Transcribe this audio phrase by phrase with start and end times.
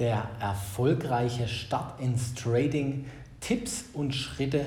[0.00, 3.04] der erfolgreiche Start ins Trading,
[3.40, 4.64] Tipps und Schritte,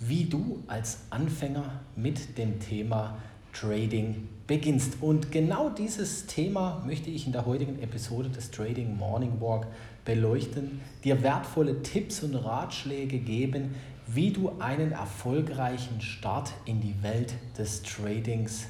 [0.00, 3.16] wie du als Anfänger mit dem Thema
[3.52, 4.94] Trading beginnst.
[5.00, 9.68] Und genau dieses Thema möchte ich in der heutigen Episode des Trading Morning Walk
[10.04, 13.76] beleuchten, dir wertvolle Tipps und Ratschläge geben,
[14.08, 18.66] wie du einen erfolgreichen Start in die Welt des Tradings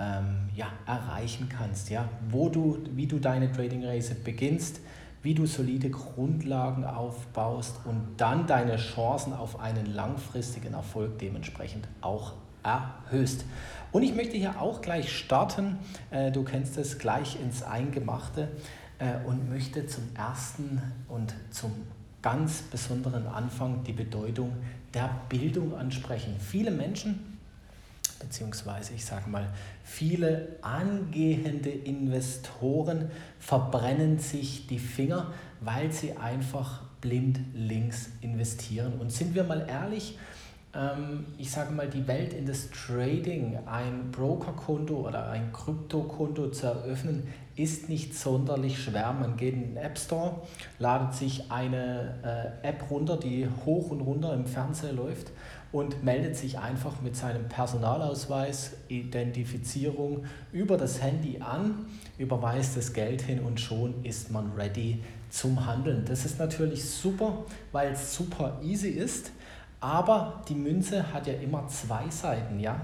[0.00, 1.90] ähm, ja, erreichen kannst.
[1.90, 2.08] Ja?
[2.28, 4.80] Wo du, wie du deine Trading-Reise beginnst,
[5.24, 12.34] wie du solide Grundlagen aufbaust und dann deine Chancen auf einen langfristigen Erfolg dementsprechend auch
[12.62, 13.46] erhöhst.
[13.90, 15.78] Und ich möchte hier auch gleich starten,
[16.10, 18.48] äh, du kennst es, gleich ins Eingemachte
[18.98, 21.72] äh, und möchte zum ersten und zum
[22.20, 24.52] ganz besonderen Anfang die Bedeutung
[24.92, 26.36] der Bildung ansprechen.
[26.38, 27.38] Viele Menschen
[28.24, 29.48] beziehungsweise ich sage mal,
[29.84, 38.94] viele angehende Investoren verbrennen sich die Finger, weil sie einfach blind links investieren.
[38.98, 40.18] Und sind wir mal ehrlich,
[40.74, 46.66] ähm, ich sage mal, die Welt in das Trading, ein Brokerkonto oder ein Kryptokonto zu
[46.66, 49.12] eröffnen, ist nicht sonderlich schwer.
[49.12, 50.42] Man geht in den App Store,
[50.78, 52.14] ladet sich eine
[52.62, 55.30] äh, App runter, die hoch und runter im Fernseher läuft
[55.74, 63.22] und meldet sich einfach mit seinem Personalausweis, Identifizierung über das Handy an, überweist das Geld
[63.22, 66.04] hin und schon ist man ready zum Handeln.
[66.04, 69.32] Das ist natürlich super, weil es super easy ist,
[69.80, 72.80] aber die Münze hat ja immer zwei Seiten, ja.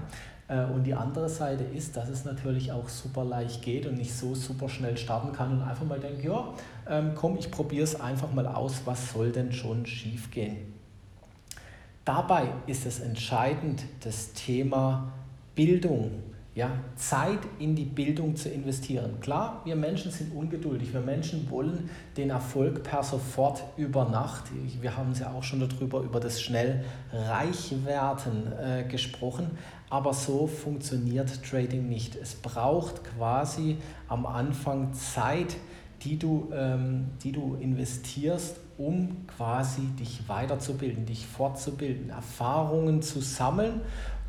[0.51, 4.13] Äh, und die andere Seite ist, dass es natürlich auch super leicht geht und nicht
[4.13, 6.53] so super schnell starten kann und einfach mal denke, ja,
[6.89, 10.57] ähm, komm, ich probiere es einfach mal aus, was soll denn schon schief gehen.
[12.03, 15.13] Dabei ist es entscheidend, das Thema
[15.55, 16.11] Bildung,
[16.53, 19.21] ja, Zeit in die Bildung zu investieren.
[19.21, 20.91] Klar, wir Menschen sind ungeduldig.
[20.91, 24.45] Wir Menschen wollen den Erfolg per sofort über Nacht.
[24.81, 29.51] Wir haben ja auch schon darüber, über das schnell Reichwerden äh, gesprochen.
[29.91, 32.15] Aber so funktioniert Trading nicht.
[32.15, 33.75] Es braucht quasi
[34.07, 35.57] am Anfang Zeit,
[36.03, 43.81] die du, ähm, die du investierst, um quasi dich weiterzubilden, dich fortzubilden, Erfahrungen zu sammeln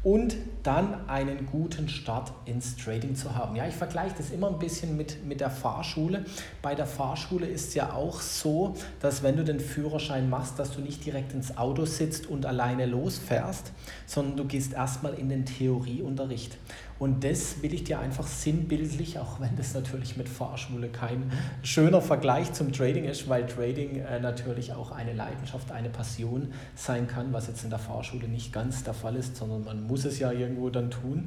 [0.04, 3.54] und dann einen guten Start ins Trading zu haben.
[3.54, 6.24] Ja, ich vergleiche das immer ein bisschen mit, mit der Fahrschule.
[6.60, 10.72] Bei der Fahrschule ist es ja auch so, dass wenn du den Führerschein machst, dass
[10.74, 13.72] du nicht direkt ins Auto sitzt und alleine losfährst,
[14.06, 16.56] sondern du gehst erstmal in den Theorieunterricht.
[17.02, 21.32] Und das will ich dir einfach sinnbildlich, auch wenn das natürlich mit Fahrschule kein
[21.64, 27.08] schöner Vergleich zum Trading ist, weil Trading äh, natürlich auch eine Leidenschaft, eine Passion sein
[27.08, 30.20] kann, was jetzt in der Fahrschule nicht ganz der Fall ist, sondern man muss es
[30.20, 31.26] ja irgendwo dann tun.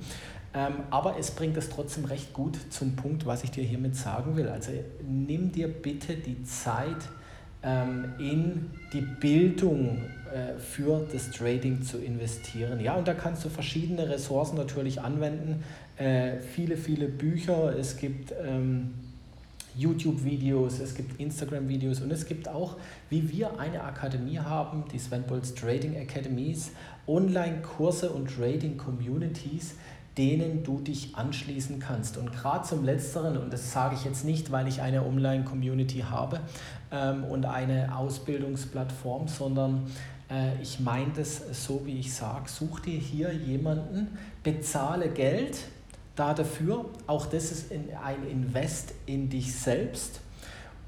[0.53, 4.37] Ähm, aber es bringt es trotzdem recht gut zum Punkt, was ich dir hiermit sagen
[4.37, 4.47] will.
[4.47, 4.71] Also
[5.05, 7.09] nimm dir bitte die Zeit,
[8.19, 10.01] in die Bildung
[10.35, 12.79] äh, für das Trading zu investieren.
[12.81, 15.63] Ja, und da kannst du verschiedene Ressourcen natürlich anwenden.
[15.97, 18.93] Äh, viele, viele Bücher, es gibt ähm,
[19.77, 22.75] YouTube-Videos, es gibt Instagram-Videos und es gibt auch,
[23.09, 26.71] wie wir eine Akademie haben, die Sven Bolz Trading Academies,
[27.07, 29.75] Online-Kurse und Trading-Communities,
[30.17, 32.17] denen du dich anschließen kannst.
[32.17, 36.39] Und gerade zum Letzteren, und das sage ich jetzt nicht, weil ich eine Online-Community habe
[36.91, 39.91] ähm, und eine Ausbildungsplattform, sondern
[40.29, 45.59] äh, ich meine das so, wie ich sage, such dir hier jemanden, bezahle Geld
[46.15, 50.21] dafür, auch das ist ein Invest in dich selbst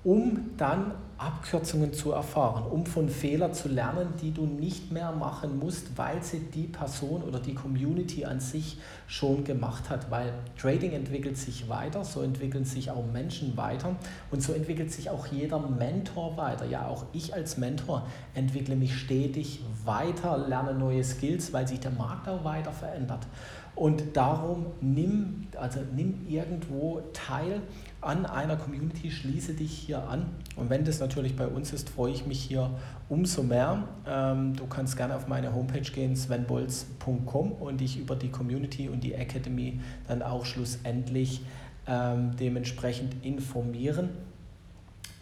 [0.08, 5.58] um dann Abkürzungen zu erfahren, um von Fehlern zu lernen, die du nicht mehr machen
[5.58, 10.12] musst, weil sie die Person oder die Community an sich schon gemacht hat.
[10.12, 13.96] Weil Trading entwickelt sich weiter, so entwickeln sich auch Menschen weiter
[14.30, 16.66] und so entwickelt sich auch jeder Mentor weiter.
[16.66, 21.92] Ja, auch ich als Mentor entwickle mich stetig weiter, lerne neue Skills, weil sich der
[21.92, 23.26] Markt auch weiter verändert.
[23.78, 27.62] Und darum nimm, also nimm irgendwo teil
[28.02, 30.28] an einer Community, schließe dich hier an.
[30.56, 32.70] Und wenn das natürlich bei uns ist, freue ich mich hier
[33.10, 33.88] umso mehr.
[34.08, 39.04] Ähm, du kannst gerne auf meine Homepage gehen, svenbolz.com und dich über die Community und
[39.04, 41.42] die Academy dann auch schlussendlich
[41.88, 44.10] ähm, dementsprechend informieren.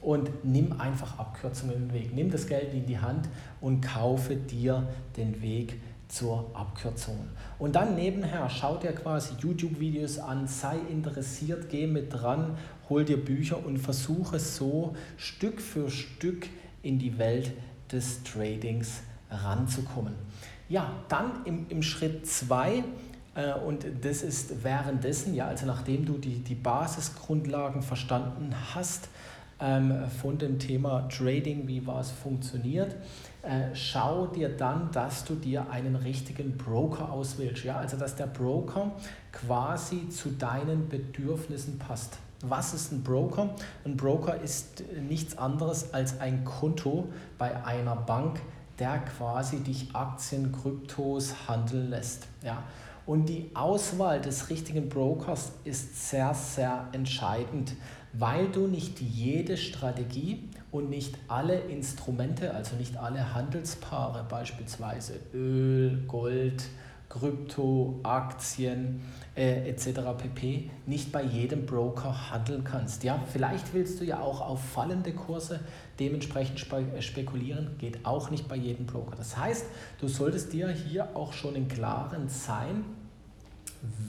[0.01, 2.13] Und nimm einfach Abkürzungen in den Weg.
[2.13, 3.27] Nimm das Geld in die Hand
[3.59, 4.87] und kaufe dir
[5.17, 7.27] den Weg zur Abkürzung.
[7.59, 12.57] Und dann nebenher schau dir quasi YouTube-Videos an, sei interessiert, geh mit dran,
[12.89, 16.47] hol dir Bücher und versuche so Stück für Stück
[16.83, 17.51] in die Welt
[17.91, 20.13] des Tradings ranzukommen.
[20.69, 22.83] Ja, dann im, im Schritt 2
[23.35, 29.09] äh, und das ist währenddessen, ja, also nachdem du die, die Basisgrundlagen verstanden hast,
[29.59, 32.95] ähm, von dem Thema Trading, wie was funktioniert,
[33.45, 37.63] äh, schau dir dann, dass du dir einen richtigen Broker auswählst.
[37.63, 37.77] Ja?
[37.77, 38.91] Also dass der Broker
[39.31, 42.17] quasi zu deinen Bedürfnissen passt.
[42.41, 43.49] Was ist ein Broker?
[43.85, 47.07] Ein Broker ist nichts anderes als ein Konto
[47.37, 48.41] bei einer Bank,
[48.79, 52.27] der quasi dich Aktien, Kryptos handeln lässt.
[52.43, 52.63] Ja?
[53.05, 57.73] Und die Auswahl des richtigen Brokers ist sehr, sehr entscheidend,
[58.17, 66.03] weil du nicht jede Strategie und nicht alle Instrumente, also nicht alle Handelspaare, beispielsweise Öl,
[66.07, 66.63] Gold,
[67.09, 69.01] Krypto, Aktien
[69.35, 70.01] äh, etc.
[70.17, 70.69] pp.
[70.85, 73.03] nicht bei jedem Broker handeln kannst.
[73.03, 75.61] Ja, vielleicht willst du ja auch auf fallende Kurse
[75.99, 79.15] dementsprechend äh, spekulieren, geht auch nicht bei jedem Broker.
[79.15, 79.65] Das heißt,
[80.01, 82.83] du solltest dir hier auch schon im Klaren sein,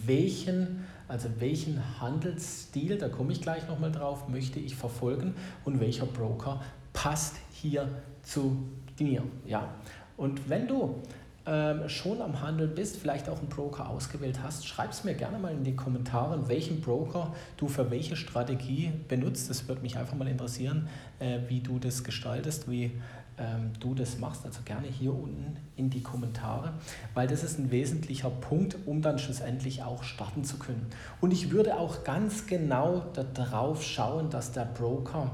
[0.05, 6.06] welchen also welchen Handelsstil, da komme ich gleich nochmal drauf, möchte ich verfolgen und welcher
[6.06, 6.61] Broker
[6.93, 7.88] passt hier
[8.23, 8.56] zu
[8.99, 9.23] mir.
[9.47, 9.69] Ja?
[10.17, 11.03] Und wenn du
[11.47, 15.38] ähm, schon am Handeln bist, vielleicht auch einen Broker ausgewählt hast, schreib es mir gerne
[15.38, 19.49] mal in die Kommentare, welchen Broker du für welche Strategie benutzt.
[19.49, 20.88] Das würde mich einfach mal interessieren,
[21.20, 22.91] äh, wie du das gestaltest, wie
[23.38, 24.44] ähm, du das machst.
[24.44, 26.72] Also gerne hier unten in die Kommentare,
[27.14, 30.86] weil das ist ein wesentlicher Punkt, um dann schlussendlich auch starten zu können.
[31.20, 33.04] Und ich würde auch ganz genau
[33.34, 35.30] darauf schauen, dass der Broker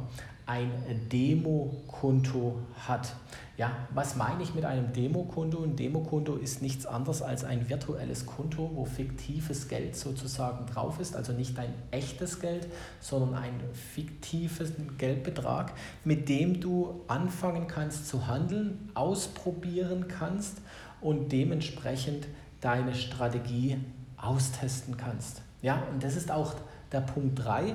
[0.52, 3.14] ein Demokonto hat.
[3.56, 5.62] Ja, was meine ich mit einem Demokonto?
[5.62, 11.16] Ein Demokonto ist nichts anderes als ein virtuelles Konto, wo fiktives Geld sozusagen drauf ist,
[11.16, 12.69] also nicht ein echtes Geld,
[13.00, 13.60] sondern ein
[13.94, 15.72] fiktives Geldbetrag,
[16.04, 20.58] mit dem du anfangen kannst zu handeln, ausprobieren kannst
[21.00, 22.26] und dementsprechend
[22.60, 23.78] deine Strategie
[24.19, 25.43] austesten kannst.
[25.62, 26.54] Ja, und das ist auch
[26.90, 27.75] der Punkt 3.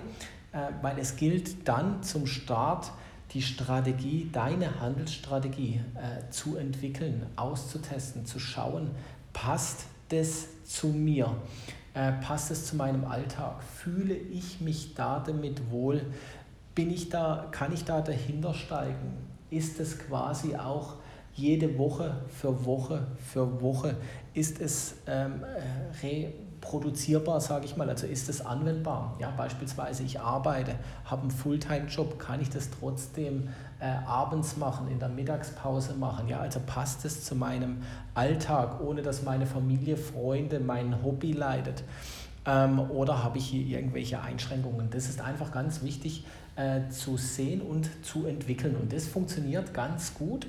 [0.58, 2.92] Äh, weil es gilt dann zum Start
[3.34, 8.92] die Strategie, deine Handelsstrategie äh, zu entwickeln, auszutesten, zu schauen,
[9.34, 11.36] passt das zu mir,
[11.94, 16.02] äh, passt es zu meinem Alltag, fühle ich mich da damit wohl,
[16.74, 19.18] bin ich da, kann ich da dahinter steigen,
[19.50, 20.96] ist es quasi auch
[21.34, 23.96] jede Woche für Woche für Woche,
[24.34, 25.44] ist es ähm,
[26.62, 29.16] produzierbar, sage ich mal, also ist es anwendbar.
[29.20, 30.76] Ja, beispielsweise ich arbeite,
[31.06, 33.50] habe einen Fulltime-Job, kann ich das trotzdem
[33.80, 36.28] äh, abends machen, in der Mittagspause machen.
[36.28, 37.78] Ja, also passt es zu meinem
[38.14, 41.84] Alltag, ohne dass meine Familie, Freunde mein Hobby leidet.
[42.46, 44.90] Ähm, oder habe ich hier irgendwelche Einschränkungen?
[44.90, 46.26] Das ist einfach ganz wichtig
[46.56, 48.76] äh, zu sehen und zu entwickeln.
[48.76, 50.48] Und das funktioniert ganz gut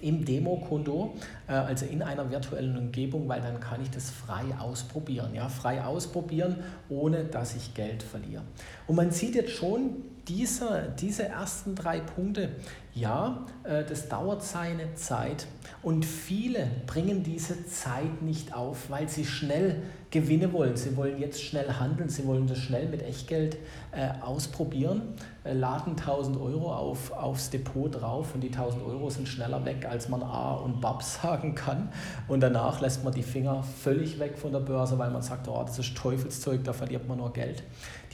[0.00, 1.14] im Demokonto,
[1.48, 5.34] äh, also in einer virtuellen Umgebung, weil dann kann ich das frei ausprobieren.
[5.34, 6.56] Ja, frei ausprobieren,
[6.88, 8.42] ohne dass ich Geld verliere.
[8.86, 12.50] Und man sieht jetzt schon, diese, diese ersten drei Punkte,
[12.94, 15.46] ja, äh, das dauert seine Zeit
[15.82, 20.76] und viele bringen diese Zeit nicht auf, weil sie schnell Gewinne wollen.
[20.76, 23.58] Sie wollen jetzt schnell handeln, sie wollen das schnell mit Echtgeld
[23.92, 25.14] äh, ausprobieren,
[25.44, 29.84] äh, laden 1000 Euro auf, aufs Depot drauf und die 1000 Euro sind schneller weg,
[29.86, 31.90] als man A und BAP sagen kann.
[32.28, 35.62] Und danach lässt man die Finger völlig weg von der Börse, weil man sagt, oh,
[35.66, 37.62] das ist Teufelszeug, da verliert man nur Geld.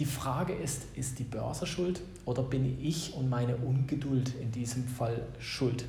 [0.03, 4.85] Die Frage ist, ist die Börse schuld oder bin ich und meine Ungeduld in diesem
[4.85, 5.85] Fall schuld?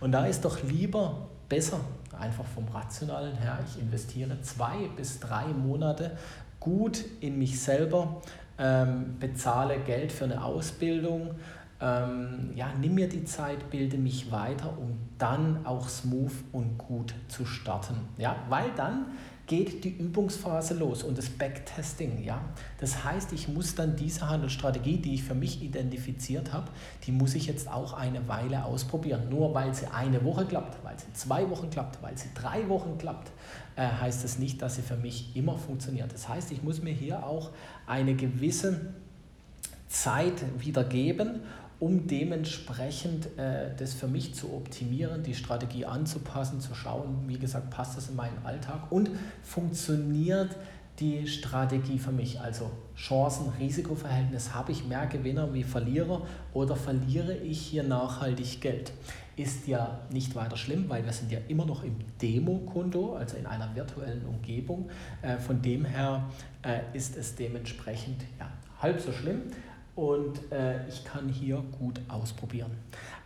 [0.00, 1.80] Und da ist doch lieber besser,
[2.20, 6.10] einfach vom Rationalen her, ich investiere zwei bis drei Monate
[6.60, 8.20] gut in mich selber,
[8.58, 11.30] ähm, bezahle Geld für eine Ausbildung,
[11.80, 17.14] ähm, ja, nimm mir die Zeit, bilde mich weiter, um dann auch smooth und gut
[17.28, 17.96] zu starten.
[18.18, 19.06] Ja, weil dann
[19.46, 22.22] geht die Übungsphase los und das Backtesting.
[22.22, 22.40] Ja?
[22.80, 26.70] Das heißt, ich muss dann diese Handelsstrategie, die ich für mich identifiziert habe,
[27.06, 29.28] die muss ich jetzt auch eine Weile ausprobieren.
[29.28, 32.96] Nur weil sie eine Woche klappt, weil sie zwei Wochen klappt, weil sie drei Wochen
[32.96, 33.32] klappt,
[33.76, 36.12] äh, heißt das nicht, dass sie für mich immer funktioniert.
[36.12, 37.50] Das heißt, ich muss mir hier auch
[37.86, 38.94] eine gewisse
[39.88, 41.40] Zeit wieder geben
[41.84, 47.68] um dementsprechend äh, das für mich zu optimieren, die Strategie anzupassen, zu schauen, wie gesagt,
[47.68, 49.10] passt das in meinen Alltag und
[49.42, 50.56] funktioniert
[50.98, 52.40] die Strategie für mich.
[52.40, 56.22] Also Chancen-Risikoverhältnis, habe ich mehr Gewinner wie Verlierer
[56.54, 58.92] oder verliere ich hier nachhaltig Geld?
[59.36, 63.44] Ist ja nicht weiter schlimm, weil wir sind ja immer noch im Demokonto, also in
[63.44, 64.88] einer virtuellen Umgebung.
[65.20, 66.24] Äh, von dem her
[66.62, 68.50] äh, ist es dementsprechend ja,
[68.80, 69.42] halb so schlimm
[69.96, 72.72] und äh, ich kann hier gut ausprobieren.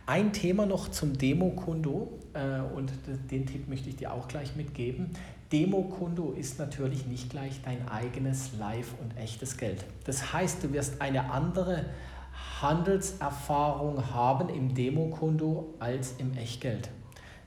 [0.05, 2.91] Ein Thema noch zum Demokonto äh, und
[3.31, 5.11] den Tipp möchte ich dir auch gleich mitgeben.
[5.51, 9.83] Demokonto ist natürlich nicht gleich dein eigenes Live und echtes Geld.
[10.05, 11.85] Das heißt, du wirst eine andere
[12.61, 16.89] Handelserfahrung haben im Demokonto als im Echtgeld.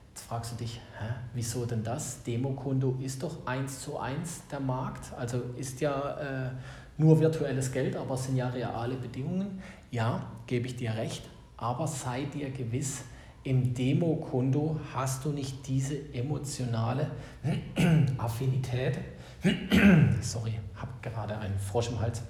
[0.09, 2.23] Jetzt fragst du dich, hä, wieso denn das?
[2.23, 6.51] Demokonto ist doch eins zu eins der Markt, also ist ja äh,
[6.97, 9.61] nur virtuelles Geld, aber es sind ja reale Bedingungen.
[9.91, 11.23] Ja, gebe ich dir recht,
[11.57, 13.03] aber sei dir gewiss,
[13.43, 17.11] im Demokonto hast du nicht diese emotionale
[18.17, 18.99] Affinität.
[20.21, 22.21] Sorry, habe gerade einen Frosch im Hals.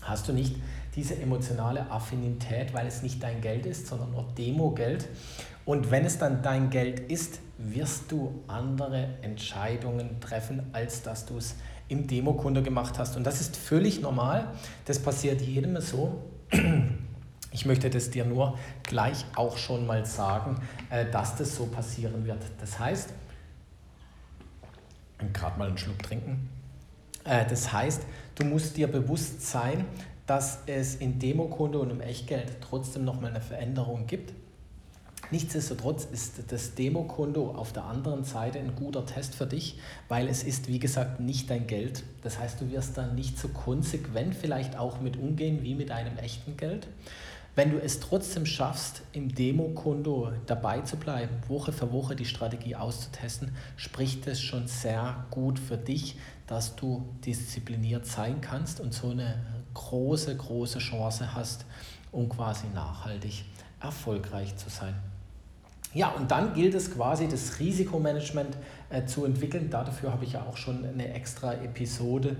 [0.00, 0.56] Hast du nicht
[0.96, 5.08] diese emotionale Affinität, weil es nicht dein Geld ist, sondern nur Demo-Geld.
[5.64, 11.38] Und wenn es dann dein Geld ist, wirst du andere Entscheidungen treffen, als dass du
[11.38, 11.54] es
[11.92, 13.16] im Demokunde gemacht hast.
[13.16, 14.48] Und das ist völlig normal.
[14.86, 16.22] Das passiert jedem so.
[17.54, 20.56] Ich möchte das dir nur gleich auch schon mal sagen,
[20.88, 22.42] äh, dass das so passieren wird.
[22.58, 23.12] Das heißt,
[25.34, 26.48] gerade mal einen Schluck trinken.
[27.24, 28.04] Äh, das heißt,
[28.36, 29.84] du musst dir bewusst sein,
[30.26, 34.32] dass es in Demokunde und im Echtgeld trotzdem nochmal eine Veränderung gibt.
[35.30, 40.42] Nichtsdestotrotz ist das Demokonto auf der anderen Seite ein guter Test für dich, weil es
[40.42, 42.04] ist, wie gesagt, nicht dein Geld.
[42.22, 46.18] Das heißt, du wirst dann nicht so konsequent vielleicht auch mit umgehen wie mit einem
[46.18, 46.86] echten Geld.
[47.54, 52.76] Wenn du es trotzdem schaffst, im Demokonto dabei zu bleiben, Woche für Woche die Strategie
[52.76, 59.10] auszutesten, spricht es schon sehr gut für dich, dass du diszipliniert sein kannst und so
[59.10, 61.66] eine große, große Chance hast,
[62.10, 63.44] um quasi nachhaltig
[63.80, 64.94] erfolgreich zu sein.
[65.94, 68.56] Ja, und dann gilt es quasi, das Risikomanagement
[68.90, 69.68] äh, zu entwickeln.
[69.70, 72.36] Dafür habe ich ja auch schon eine extra Episode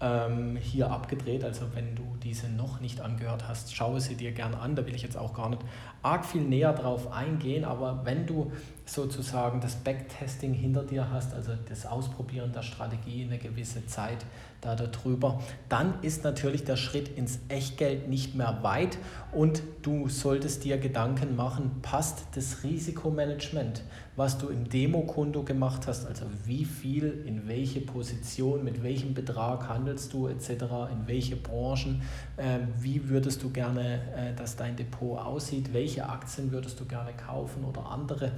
[0.00, 1.44] ähm, hier abgedreht.
[1.44, 4.74] Also wenn du diese noch nicht angehört hast, schaue sie dir gerne an.
[4.74, 5.62] Da will ich jetzt auch gar nicht
[6.02, 7.64] arg viel näher drauf eingehen.
[7.64, 8.52] Aber wenn du
[8.86, 14.24] sozusagen das Backtesting hinter dir hast, also das Ausprobieren der Strategie eine gewisse Zeit
[14.60, 18.98] da darüber, dann ist natürlich der Schritt ins Echtgeld nicht mehr weit
[19.32, 23.82] und du solltest dir Gedanken machen, passt das Risikomanagement,
[24.16, 29.68] was du im Demokonto gemacht hast, also wie viel, in welche Position, mit welchem Betrag
[29.68, 30.50] handelst du etc.,
[30.92, 32.02] in welche Branchen,
[32.36, 37.12] äh, wie würdest du gerne, äh, dass dein Depot aussieht, welche Aktien würdest du gerne
[37.12, 38.32] kaufen oder andere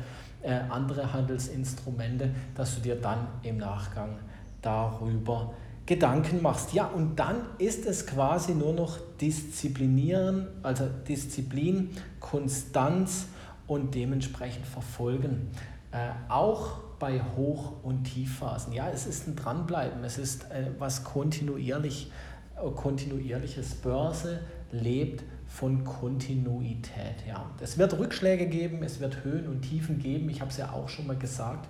[0.46, 4.18] äh, andere Handelsinstrumente, dass du dir dann im Nachgang
[4.62, 5.54] darüber
[5.86, 6.72] Gedanken machst.
[6.72, 13.26] Ja, und dann ist es quasi nur noch Disziplinieren, also Disziplin, Konstanz
[13.66, 15.48] und dementsprechend verfolgen.
[15.92, 18.72] Äh, auch bei Hoch- und Tiefphasen.
[18.72, 22.10] Ja, es ist ein Dranbleiben, es ist äh, was kontinuierlich,
[22.56, 24.40] äh, kontinuierliches Börse
[24.72, 27.26] lebt von Kontinuität.
[27.28, 27.50] Ja.
[27.60, 30.28] Es wird Rückschläge geben, es wird Höhen und Tiefen geben.
[30.28, 31.68] Ich habe es ja auch schon mal gesagt.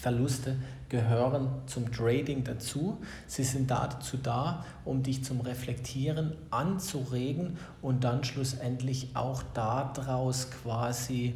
[0.00, 0.56] Verluste
[0.88, 2.98] gehören zum Trading dazu.
[3.26, 11.34] Sie sind dazu da, um dich zum Reflektieren anzuregen und dann schlussendlich auch daraus quasi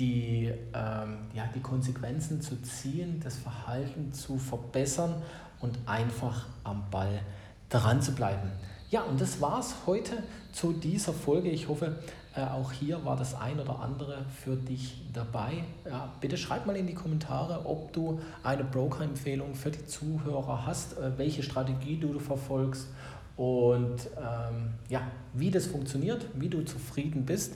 [0.00, 5.14] die, ähm, ja, die Konsequenzen zu ziehen, das Verhalten zu verbessern
[5.60, 7.20] und einfach am Ball
[7.68, 8.50] dran zu bleiben.
[8.90, 11.48] Ja, und das war es heute zu dieser Folge.
[11.48, 11.96] Ich hoffe,
[12.40, 15.64] äh, auch hier war das ein oder andere für dich dabei.
[15.84, 20.98] Ja, bitte schreib mal in die Kommentare, ob du eine Broker-Empfehlung für die Zuhörer hast,
[20.98, 22.88] äh, welche Strategie du verfolgst
[23.36, 25.00] und ähm, ja,
[25.32, 27.54] wie das funktioniert, wie du zufrieden bist.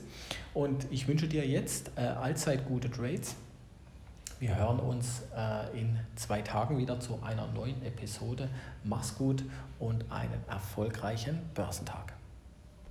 [0.53, 3.35] Und ich wünsche dir jetzt äh, allzeit gute Trades.
[4.39, 8.49] Wir hören uns äh, in zwei Tagen wieder zu einer neuen Episode.
[8.83, 9.43] Mach's gut
[9.79, 12.14] und einen erfolgreichen Börsentag.